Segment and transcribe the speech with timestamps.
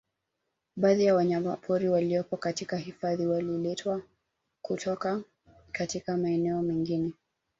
[0.75, 4.01] Baadhi ya wanyamapori waliopo katika hifadhi waliletwa
[4.61, 5.21] kutoka
[5.71, 7.13] katika maeneo mengine